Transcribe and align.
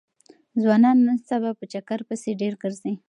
ځوانان 0.61 0.97
نن 1.05 1.17
سبا 1.29 1.51
په 1.59 1.65
چکر 1.73 1.99
پسې 2.07 2.29
ډېر 2.41 2.53
ګرځي. 2.61 2.93